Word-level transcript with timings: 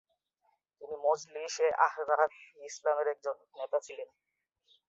তিনি 0.81 0.95
মজলিস-এ-আহরার-ই-ইসলামের 1.05 3.07
একজন 3.07 3.37
নেতা 3.55 3.79
ছিলেন। 3.85 4.09